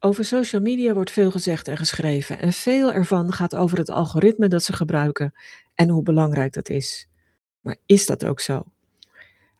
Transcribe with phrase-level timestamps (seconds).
[0.00, 4.48] Over social media wordt veel gezegd en geschreven en veel ervan gaat over het algoritme
[4.48, 5.34] dat ze gebruiken
[5.74, 7.08] en hoe belangrijk dat is.
[7.60, 8.64] Maar is dat ook zo?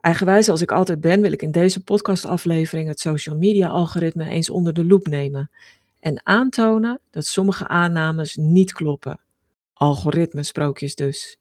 [0.00, 4.50] Eigenwijs als ik altijd ben, wil ik in deze podcastaflevering het social media algoritme eens
[4.50, 5.50] onder de loep nemen
[6.00, 9.20] en aantonen dat sommige aannames niet kloppen.
[9.72, 11.38] Algoritmesprookjes dus.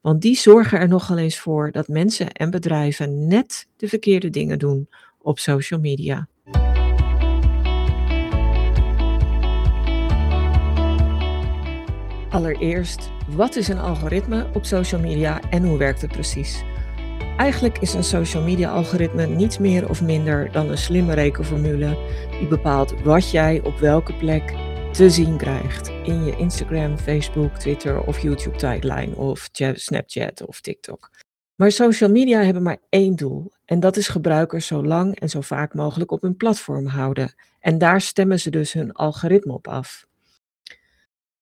[0.00, 4.58] Want die zorgen er nogal eens voor dat mensen en bedrijven net de verkeerde dingen
[4.58, 4.88] doen
[5.18, 6.28] op social media.
[12.34, 16.62] Allereerst, wat is een algoritme op social media en hoe werkt het precies?
[17.36, 21.98] Eigenlijk is een social media algoritme niets meer of minder dan een slimme rekenformule
[22.38, 24.54] die bepaalt wat jij op welke plek
[24.92, 31.10] te zien krijgt in je Instagram, Facebook, Twitter of YouTube timeline of Snapchat of TikTok.
[31.54, 35.40] Maar social media hebben maar één doel en dat is gebruikers zo lang en zo
[35.40, 37.34] vaak mogelijk op hun platform houden.
[37.60, 40.06] En daar stemmen ze dus hun algoritme op af.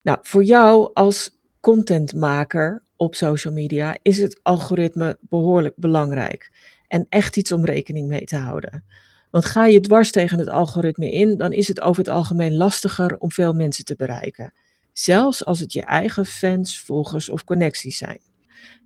[0.02, 6.52] Nou, voor jou als contentmaker op social media is het algoritme behoorlijk belangrijk
[6.88, 8.85] en echt iets om rekening mee te houden.
[9.30, 13.18] Want ga je dwars tegen het algoritme in, dan is het over het algemeen lastiger
[13.18, 14.52] om veel mensen te bereiken.
[14.93, 18.21] Zelfs als het je eigen fans, volgers of connecties zijn.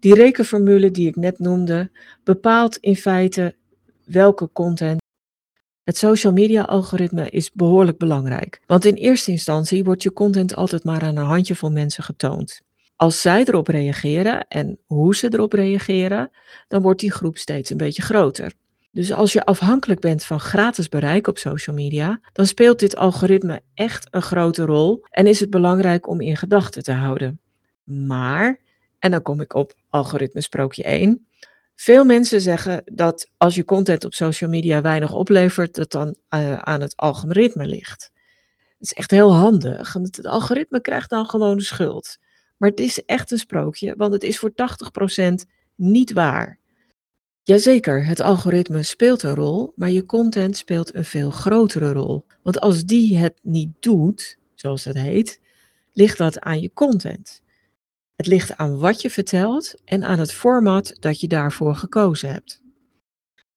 [0.01, 1.91] Die rekenformule die ik net noemde,
[2.25, 3.55] bepaalt in feite
[4.05, 5.05] welke content
[5.87, 10.85] het social media algoritme is behoorlijk belangrijk, want in eerste instantie wordt je content altijd
[10.85, 12.61] maar aan een handjevol mensen getoond.
[12.97, 16.31] Als zij erop reageren en hoe ze erop reageren,
[16.69, 18.53] dan wordt die groep steeds een beetje groter.
[18.91, 23.63] Dus als je afhankelijk bent van gratis bereik op social media, dan speelt dit algoritme
[23.75, 27.41] echt een grote rol en is het belangrijk om in gedachten te houden.
[27.85, 28.61] Maar,
[28.99, 31.26] en dan kom ik op algoritme sprookje 1,
[31.77, 36.59] veel mensen zeggen dat als je content op social media weinig oplevert, dat dan uh,
[36.59, 38.11] aan het algoritme ligt.
[38.79, 39.93] Het is echt heel handig.
[39.93, 42.19] Het algoritme krijgt dan gewoon de schuld.
[42.57, 45.33] Maar het is echt een sprookje, want het is voor 80%
[45.75, 46.59] niet waar.
[47.43, 52.27] Jazeker, het algoritme speelt een rol, maar je content speelt een veel grotere rol.
[52.43, 55.41] Want als die het niet doet, zoals het heet,
[55.93, 57.43] ligt dat aan je content.
[58.17, 62.63] Het ligt aan wat je vertelt en aan het format dat je daarvoor gekozen hebt.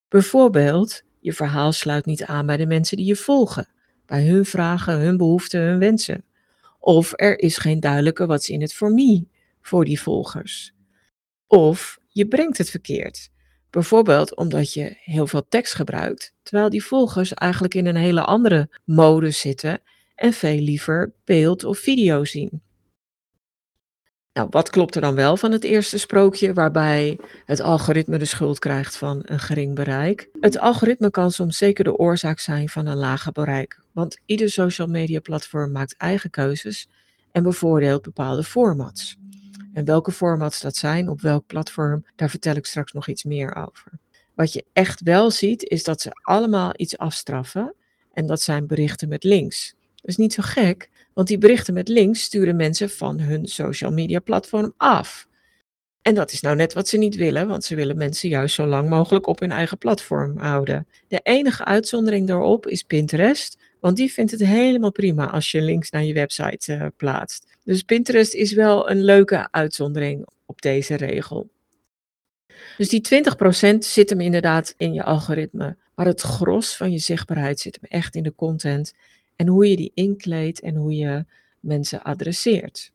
[0.08, 3.68] Bijvoorbeeld, je verhaal sluit niet aan bij de mensen die je volgen,
[4.06, 6.24] bij hun vragen, hun behoeften, hun wensen.
[6.80, 9.28] Of er is geen duidelijke wat in het voor me
[9.62, 10.74] voor die volgers.
[11.48, 13.30] Of je brengt het verkeerd.
[13.70, 18.70] Bijvoorbeeld omdat je heel veel tekst gebruikt, terwijl die volgers eigenlijk in een hele andere
[18.86, 19.82] modus zitten
[20.16, 22.62] en veel liever beeld of video zien.
[24.40, 28.60] Nou, wat klopt er dan wel van het eerste sprookje, waarbij het algoritme de schuld
[28.60, 30.30] krijgt van een gering bereik?
[30.40, 34.88] Het algoritme kan soms zeker de oorzaak zijn van een lager bereik, want ieder social
[34.88, 36.90] media platform maakt eigen keuzes
[37.32, 39.18] en bevoordeelt bepaalde formats.
[39.74, 43.56] En welke formats dat zijn, op welk platform, daar vertel ik straks nog iets meer
[43.56, 43.92] over.
[44.36, 47.76] Wat je echt wel ziet, is dat ze allemaal iets afstraffen
[48.14, 49.76] en dat zijn berichten met links.
[49.96, 53.92] Dat is niet zo gek, want die berichten met links sturen mensen van hun social
[53.92, 55.28] media platform af.
[56.02, 58.66] En dat is nou net wat ze niet willen, want ze willen mensen juist zo
[58.66, 60.88] lang mogelijk op hun eigen platform houden.
[61.08, 65.90] De enige uitzondering daarop is Pinterest, want die vindt het helemaal prima als je links
[65.90, 67.58] naar je website uh, plaatst.
[67.64, 71.50] Dus Pinterest is wel een leuke uitzondering op deze regel.
[72.78, 73.02] Dus die
[73.74, 78.00] 20% zit hem inderdaad in je algoritme, maar het gros van je zichtbaarheid zit hem
[78.00, 78.94] echt in de content
[79.40, 81.26] en hoe je die inkleedt en hoe je
[81.60, 82.92] mensen adresseert.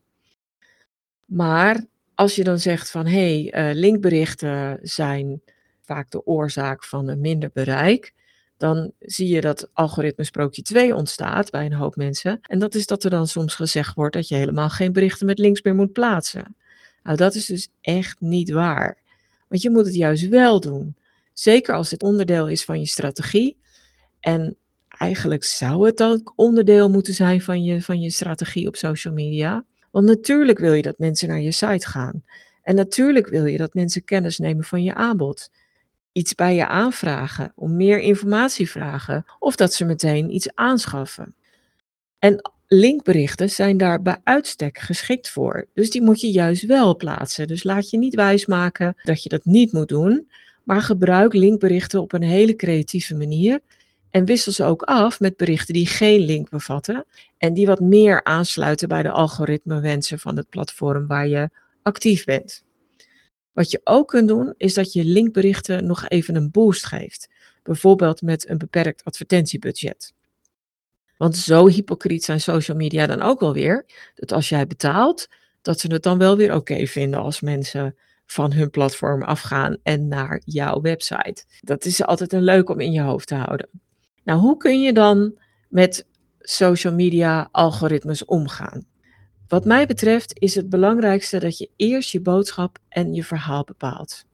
[1.25, 1.85] Maar
[2.15, 5.41] als je dan zegt van hé, hey, uh, linkberichten zijn
[5.81, 8.13] vaak de oorzaak van een minder bereik,
[8.57, 12.39] dan zie je dat algoritme sprookje 2 ontstaat bij een hoop mensen.
[12.41, 15.39] En dat is dat er dan soms gezegd wordt dat je helemaal geen berichten met
[15.39, 16.55] links meer moet plaatsen.
[17.03, 18.97] Nou, dat is dus echt niet waar.
[19.47, 20.95] Want je moet het juist wel doen.
[21.33, 23.57] Zeker als het onderdeel is van je strategie.
[24.19, 24.57] En
[24.97, 29.65] eigenlijk zou het ook onderdeel moeten zijn van je, van je strategie op social media.
[29.91, 32.23] Want natuurlijk wil je dat mensen naar je site gaan.
[32.61, 35.49] En natuurlijk wil je dat mensen kennis nemen van je aanbod.
[36.11, 39.25] Iets bij je aanvragen, om meer informatie vragen.
[39.39, 41.35] Of dat ze meteen iets aanschaffen.
[42.19, 45.67] En linkberichten zijn daar bij uitstek geschikt voor.
[45.73, 47.47] Dus die moet je juist wel plaatsen.
[47.47, 50.29] Dus laat je niet wijsmaken dat je dat niet moet doen.
[50.63, 53.59] Maar gebruik linkberichten op een hele creatieve manier.
[54.15, 57.05] En wissel ze ook af met berichten die geen link bevatten
[57.37, 61.49] en die wat meer aansluiten bij de algoritmewensen van het platform waar je
[61.81, 62.63] actief bent.
[63.51, 67.29] Wat je ook kunt doen, is dat je linkberichten nog even een boost geeft,
[67.63, 70.13] bijvoorbeeld met een beperkt advertentiebudget.
[71.17, 75.27] Want zo hypocriet zijn social media dan ook wel weer, dat als jij betaalt,
[75.61, 77.95] dat ze het dan wel weer oké vinden als mensen
[78.25, 81.45] van hun platform afgaan en naar jouw website.
[81.61, 83.69] Dat is altijd een leuk om in je hoofd te houden.
[84.25, 85.37] Nou, hoe kun je dan
[85.69, 86.07] met
[86.39, 88.85] social media algoritmes omgaan?
[89.47, 94.25] Wat mij betreft is het belangrijkste dat je eerst je boodschap en je verhaal bepaalt.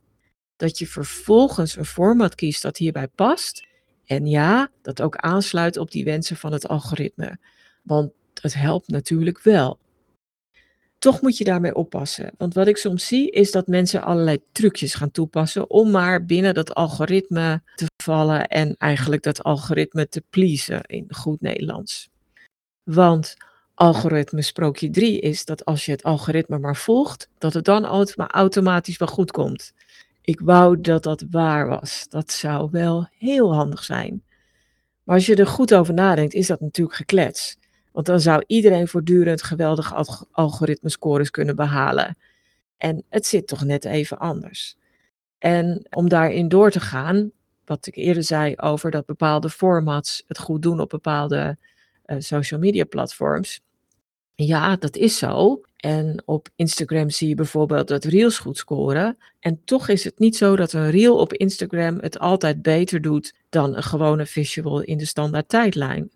[0.56, 3.68] Dat je vervolgens een format kiest dat hierbij past.
[4.06, 7.38] En ja, dat ook aansluit op die wensen van het algoritme.
[7.84, 8.12] Want
[8.42, 9.80] het helpt natuurlijk wel.
[11.02, 12.32] Toch moet je daarmee oppassen.
[12.38, 16.54] Want wat ik soms zie is dat mensen allerlei trucjes gaan toepassen om maar binnen
[16.54, 22.10] dat algoritme te vallen en eigenlijk dat algoritme te pleasen in goed Nederlands.
[22.84, 23.36] Want
[23.74, 28.98] algoritme sprookje 3 is dat als je het algoritme maar volgt, dat het dan automatisch
[28.98, 29.74] wel goed komt.
[30.22, 32.06] Ik wou dat dat waar was.
[32.10, 34.24] Dat zou wel heel handig zijn.
[35.04, 37.58] Maar als je er goed over nadenkt, is dat natuurlijk geklets.
[37.92, 42.18] Want dan zou iedereen voortdurend geweldige algoritmescores kunnen behalen.
[42.78, 44.78] En het zit toch net even anders.
[45.38, 47.32] En om daarin door te gaan,
[47.66, 51.58] wat ik eerder zei over dat bepaalde formats het goed doen op bepaalde
[52.06, 53.62] uh, social media platforms.
[54.36, 55.62] Ja, dat is zo.
[55.76, 59.18] En op Instagram zie je bijvoorbeeld dat reels goed scoren.
[59.40, 63.34] En toch is het niet zo dat een reel op Instagram het altijd beter doet
[63.50, 66.12] dan een gewone visual in de standaard tijdlijn.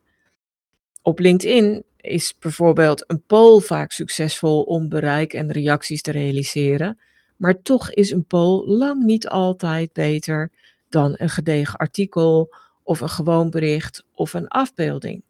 [1.05, 6.99] Op LinkedIn is bijvoorbeeld een poll vaak succesvol om bereik en reacties te realiseren.
[7.35, 10.51] Maar toch is een poll lang niet altijd beter
[10.89, 15.23] dan een gedegen artikel of een gewoon bericht of een afbeelding.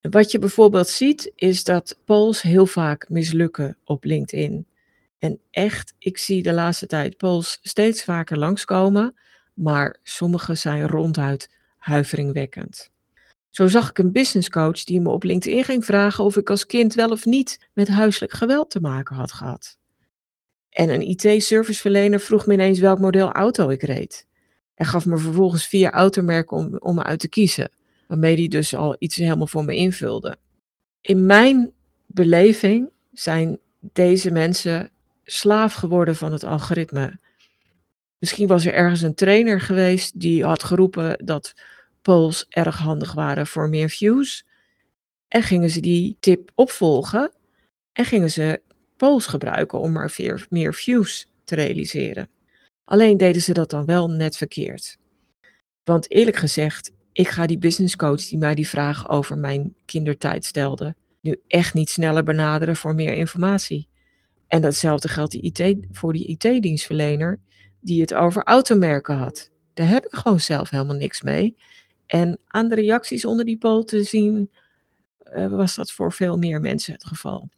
[0.00, 4.66] Wat je bijvoorbeeld ziet, is dat polls heel vaak mislukken op LinkedIn.
[5.18, 9.14] En echt, ik zie de laatste tijd polls steeds vaker langskomen,
[9.54, 12.90] maar sommige zijn ronduit huiveringwekkend.
[13.52, 16.94] Zo zag ik een businesscoach die me op LinkedIn ging vragen of ik als kind
[16.94, 19.76] wel of niet met huiselijk geweld te maken had gehad.
[20.68, 24.26] En een IT-serviceverlener vroeg me ineens welk model auto ik reed.
[24.74, 27.70] En gaf me vervolgens vier automerken om, om me uit te kiezen
[28.06, 30.36] waarmee die dus al iets helemaal voor me invulde.
[31.00, 31.72] In mijn
[32.06, 34.90] beleving zijn deze mensen
[35.24, 37.18] slaaf geworden van het algoritme.
[38.18, 41.54] Misschien was er ergens een trainer geweest die had geroepen dat
[42.02, 44.46] polls erg handig waren voor meer views.
[45.28, 47.32] En gingen ze die tip opvolgen
[47.92, 48.62] en gingen ze
[48.96, 52.28] polls gebruiken om maar meer, meer views te realiseren.
[52.84, 54.98] Alleen deden ze dat dan wel net verkeerd.
[55.84, 60.44] Want eerlijk gezegd, ik ga die business coach die mij die vraag over mijn kindertijd
[60.44, 63.88] stelde, nu echt niet sneller benaderen voor meer informatie.
[64.46, 67.40] En datzelfde geldt die IT, voor die IT-dienstverlener
[67.80, 69.50] die het over automerken had.
[69.74, 71.56] Daar heb ik gewoon zelf helemaal niks mee.
[72.12, 74.50] En aan de reacties onder die poll te zien,
[75.34, 77.48] uh, was dat voor veel meer mensen het geval.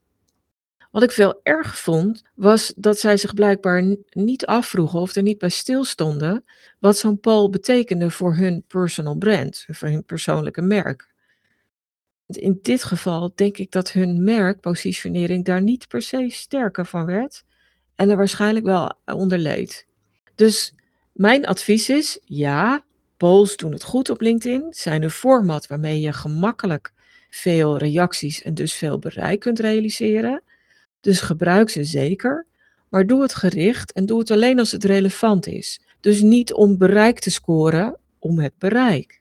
[0.90, 5.38] Wat ik veel erg vond, was dat zij zich blijkbaar niet afvroegen of er niet
[5.38, 6.44] bij stilstonden
[6.78, 11.12] wat zo'n poll betekende voor hun personal brand, voor hun persoonlijke merk.
[12.26, 17.44] In dit geval denk ik dat hun merkpositionering daar niet per se sterker van werd
[17.94, 19.86] en er waarschijnlijk wel onder leed.
[20.34, 20.74] Dus
[21.12, 22.83] mijn advies is: ja,
[23.16, 26.92] polls doen het goed op LinkedIn, zijn een format waarmee je gemakkelijk
[27.30, 30.42] veel reacties en dus veel bereik kunt realiseren.
[31.00, 32.46] Dus gebruik ze zeker,
[32.88, 35.80] maar doe het gericht en doe het alleen als het relevant is.
[36.00, 39.20] Dus niet om bereik te scoren, om het bereik.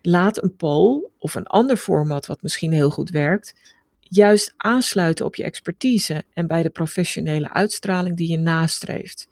[0.00, 3.54] Laat een poll of een ander format wat misschien heel goed werkt,
[4.00, 9.28] juist aansluiten op je expertise en bij de professionele uitstraling die je nastreeft.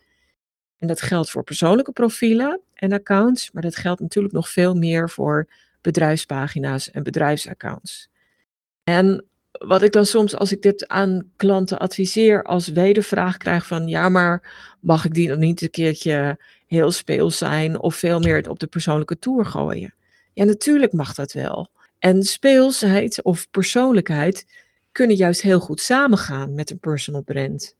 [0.78, 5.10] En dat geldt voor persoonlijke profielen en accounts, maar dat geldt natuurlijk nog veel meer
[5.10, 5.48] voor
[5.80, 8.08] bedrijfspagina's en bedrijfsaccounts.
[8.84, 13.88] En wat ik dan soms, als ik dit aan klanten adviseer, als wedervraag krijg van,
[13.88, 14.42] ja, maar
[14.80, 18.66] mag ik die dan niet een keertje heel speels zijn of veel meer op de
[18.66, 19.94] persoonlijke tour gooien?
[20.32, 21.70] Ja, natuurlijk mag dat wel.
[21.98, 24.46] En speelsheid of persoonlijkheid
[24.92, 27.76] kunnen juist heel goed samengaan met een personal brand.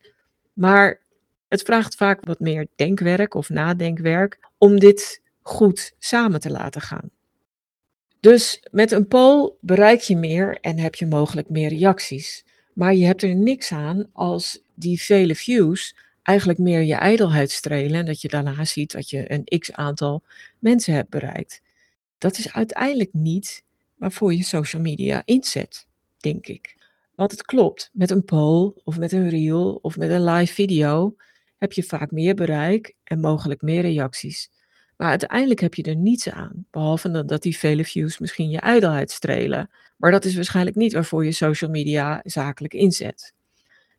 [0.53, 1.01] Maar
[1.49, 7.11] het vraagt vaak wat meer denkwerk of nadenkwerk om dit goed samen te laten gaan.
[8.21, 12.45] Dus met een poll bereik je meer en heb je mogelijk meer reacties.
[12.73, 18.01] Maar je hebt er niks aan als die vele views eigenlijk meer je ijdelheid strelen
[18.01, 20.23] en dat je daarna ziet dat je een x aantal
[20.59, 21.63] mensen hebt bereikt.
[22.19, 23.65] Dat is uiteindelijk niet
[23.97, 25.87] waarvoor je social media inzet,
[26.17, 26.77] denk ik.
[27.15, 31.17] Want het klopt, met een poll of met een reel of met een live video
[31.59, 34.51] heb je vaak meer bereik en mogelijk meer reacties.
[34.97, 39.11] Maar uiteindelijk heb je er niets aan, behalve dat die vele views misschien je ijdelheid
[39.11, 39.71] strelen.
[39.97, 43.33] Maar dat is waarschijnlijk niet waarvoor je social media zakelijk inzet.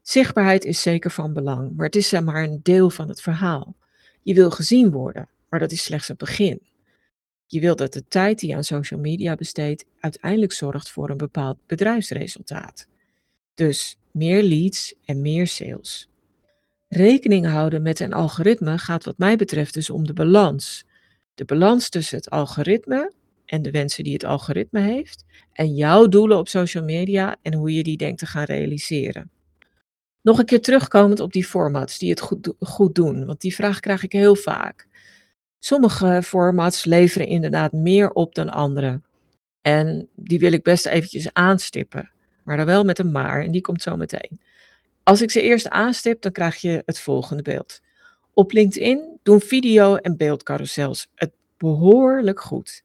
[0.02, 3.76] Zichtbaarheid is zeker van belang, maar het is maar een deel van het verhaal.
[4.22, 6.62] Je wil gezien worden, maar dat is slechts het begin.
[7.46, 11.18] Je wil dat de tijd die je aan social media besteedt uiteindelijk zorgt voor een
[11.18, 12.88] bepaald bedrijfsresultaat.
[13.54, 16.10] Dus meer leads en meer sales.
[16.90, 20.86] Rekening houden met een algoritme gaat wat mij betreft dus om de balans.
[21.34, 23.14] De balans tussen het algoritme
[23.46, 27.74] en de wensen die het algoritme heeft en jouw doelen op social media en hoe
[27.74, 29.32] je die denkt te gaan realiseren.
[30.22, 33.80] Nog een keer terugkomend op die formats die het goed, goed doen, want die vraag
[33.80, 34.88] krijg ik heel vaak.
[35.60, 39.02] Sommige formats leveren inderdaad meer op dan andere.
[39.62, 42.12] En die wil ik best eventjes aanstippen,
[42.44, 44.40] maar dan wel met een maar, en die komt zo meteen.
[45.04, 47.82] Als ik ze eerst aanstip, dan krijg je het volgende beeld.
[48.34, 52.84] Op LinkedIn doen video- en beeldcarousels het behoorlijk goed.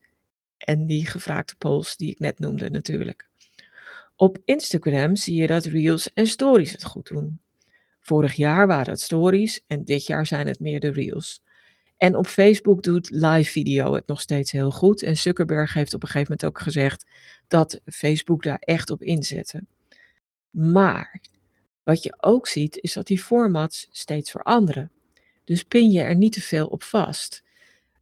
[0.58, 3.28] En die gevraagde polls die ik net noemde natuurlijk.
[4.16, 7.40] Op Instagram zie je dat Reels en Stories het goed doen.
[8.00, 11.42] Vorig jaar waren het Stories en dit jaar zijn het meer de Reels.
[11.96, 15.02] En op Facebook doet live video het nog steeds heel goed.
[15.02, 17.06] En Zuckerberg heeft op een gegeven moment ook gezegd
[17.48, 19.64] dat Facebook daar echt op inzette.
[20.50, 21.20] Maar
[21.84, 24.90] wat je ook ziet is dat die formats steeds veranderen.
[25.44, 27.42] Dus pin je er niet te veel op vast.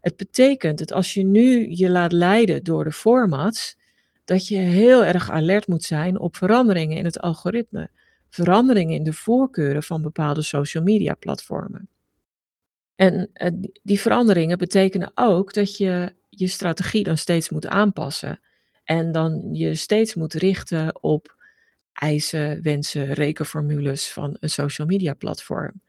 [0.01, 3.77] Het betekent dat als je nu je laat leiden door de formats,
[4.25, 7.91] dat je heel erg alert moet zijn op veranderingen in het algoritme,
[8.29, 11.89] veranderingen in de voorkeuren van bepaalde social media platformen.
[12.95, 18.41] En uh, die veranderingen betekenen ook dat je je strategie dan steeds moet aanpassen
[18.85, 21.42] en dan je steeds moet richten op
[21.93, 25.81] eisen, wensen, rekenformules van een social media platform.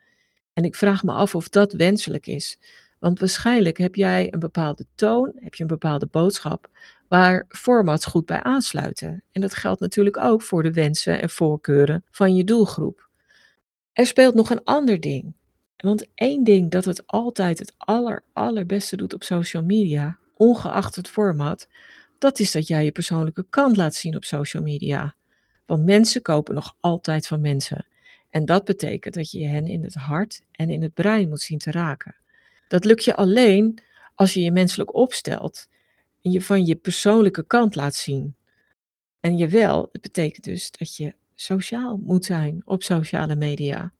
[0.53, 2.57] En ik vraag me af of dat wenselijk is.
[3.00, 6.69] Want waarschijnlijk heb jij een bepaalde toon, heb je een bepaalde boodschap
[7.07, 9.24] waar formats goed bij aansluiten.
[9.31, 13.10] En dat geldt natuurlijk ook voor de wensen en voorkeuren van je doelgroep.
[13.93, 15.33] Er speelt nog een ander ding.
[15.77, 21.07] Want één ding dat het altijd het aller, allerbeste doet op social media, ongeacht het
[21.07, 21.67] format,
[22.17, 25.15] dat is dat jij je persoonlijke kant laat zien op social media.
[25.65, 27.86] Want mensen kopen nog altijd van mensen.
[28.29, 31.58] En dat betekent dat je hen in het hart en in het brein moet zien
[31.58, 32.15] te raken.
[32.67, 33.79] Dat lukt je alleen
[34.15, 35.67] als je je menselijk opstelt
[36.22, 38.36] en je van je persoonlijke kant laat zien.
[39.20, 43.93] En jawel, het betekent dus dat je sociaal moet zijn op sociale media.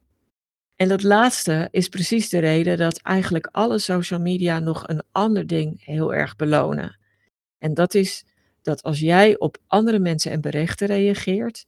[0.76, 5.46] En dat laatste is precies de reden dat eigenlijk alle social media nog een ander
[5.46, 6.98] ding heel erg belonen.
[7.58, 8.24] En dat is
[8.64, 11.66] dat als jij op andere mensen en berichten reageert,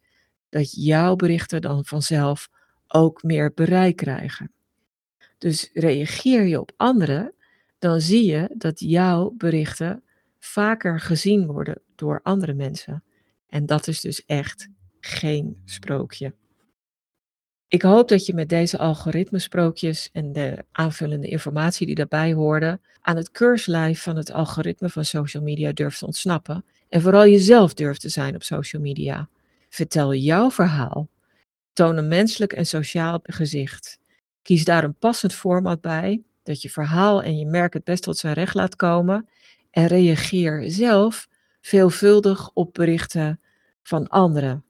[0.49, 2.49] dat jouw berichten dan vanzelf
[2.89, 4.53] ook meer bereik krijgen.
[5.39, 7.35] Dus reageer je op anderen,
[7.79, 10.03] dan zie je dat jouw berichten
[10.39, 13.05] vaker gezien worden door andere mensen.
[13.49, 14.69] En dat is dus echt
[15.01, 16.35] geen sprookje.
[17.69, 23.17] Ik hoop dat je met deze algoritmesprookjes en de aanvullende informatie die daarbij hoorde aan
[23.17, 28.01] het keurslijf van het algoritme van social media durft te ontsnappen en vooral jezelf durft
[28.01, 29.29] te zijn op social media.
[29.69, 31.09] Vertel jouw verhaal.
[31.73, 33.99] Toon een menselijk en sociaal gezicht.
[34.43, 38.17] Kies daar een passend format bij, dat je verhaal en je merk het best tot
[38.17, 39.29] zijn recht laat komen.
[39.71, 41.29] En reageer zelf
[41.61, 43.41] veelvuldig op berichten
[43.83, 44.66] van anderen.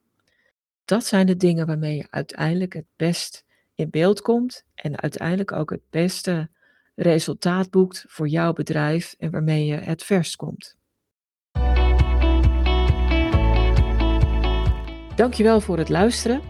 [0.87, 5.71] Dat zijn de dingen waarmee je uiteindelijk het best in beeld komt en uiteindelijk ook
[5.71, 6.49] het beste
[6.95, 10.77] resultaat boekt voor jouw bedrijf en waarmee je het verst komt.
[15.15, 16.41] Dankjewel voor het luisteren.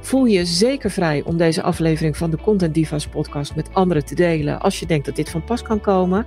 [0.00, 4.14] Voel je zeker vrij om deze aflevering van de Content Divas podcast met anderen te
[4.14, 6.26] delen als je denkt dat dit van pas kan komen.